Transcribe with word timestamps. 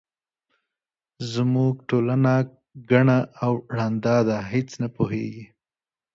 زموږ 1.33 1.73
ټولنه 1.89 2.33
کڼه 2.89 3.19
او 3.43 3.53
ړنده 3.75 4.17
ده 4.27 4.37
هیس 4.51 4.71
نه 4.81 4.87
پوهیږي. 4.95 5.45